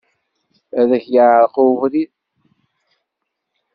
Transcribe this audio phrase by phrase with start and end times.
[0.79, 2.11] Ad ak-yeɛreq ubrid.